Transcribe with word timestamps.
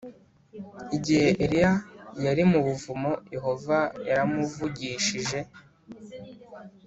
Igihe 0.95 1.27
Eliya 1.43 1.73
yari 2.25 2.43
mu 2.51 2.59
buvumo 2.67 3.11
Yehova 3.35 3.77
yaramuvugishije 4.07 5.39